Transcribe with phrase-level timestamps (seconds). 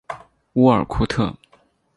[0.53, 1.35] 乌尔库特。